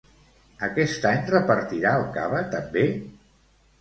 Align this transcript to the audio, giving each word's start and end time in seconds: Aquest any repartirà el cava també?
Aquest 0.67 1.05
any 1.11 1.21
repartirà 1.33 1.93
el 1.99 2.09
cava 2.19 2.41
també? 2.57 2.87